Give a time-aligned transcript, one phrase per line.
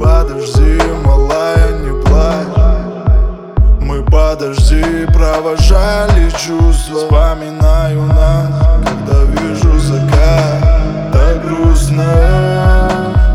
[0.00, 2.46] подожди, малая, не плачь.
[3.80, 7.00] Мы подожди, провожали чувства.
[7.00, 8.48] Вспоминаю нас,
[8.84, 11.12] когда вижу закат.
[11.12, 12.04] Так грустно.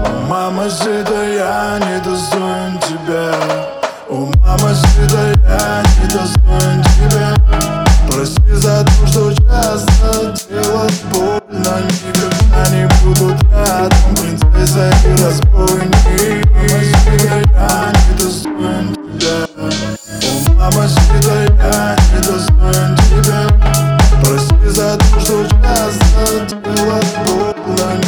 [0.03, 0.63] О, мама,
[1.07, 3.33] да я не достоин тебя.
[4.09, 4.71] О, мама,
[5.11, 7.35] да я не достоин тебя.
[8.09, 11.81] Прости за то, что часто делал больно.
[11.83, 16.54] Никогда не буду рядом, принцесса и разбойник
[21.45, 23.41] я не достоин тебя
[24.23, 28.01] Прости за то, что часто делал больно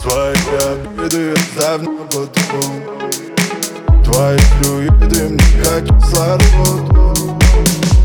[0.00, 0.34] Свои
[0.70, 1.70] обиды на
[2.06, 2.70] потом
[4.04, 7.09] Твои флюиды мне как кислород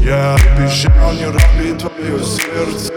[0.05, 2.94] Я обещал не разбить твое сердце.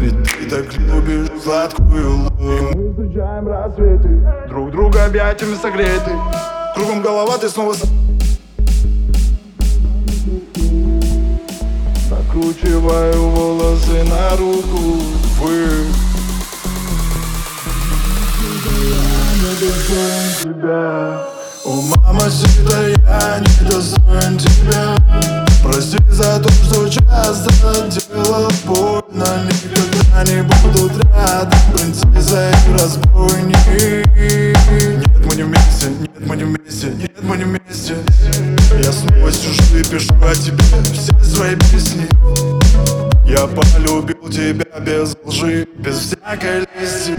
[0.00, 6.12] Ведь ты так любишь сладкую ложь И мы встречаем рассветы Друг друга объятиями согреты.
[6.74, 7.74] Кругом голова, ты снова
[12.10, 14.96] Накручиваю волосы на руку.
[15.40, 15.68] Вы.
[20.42, 21.26] Тебя.
[21.66, 24.21] О, мама, всегда я не достоин
[38.82, 40.58] Я снова сижу и пишу о тебе
[40.92, 42.06] все свои песни.
[43.26, 47.16] Я полюбил тебя без лжи, без всякой лести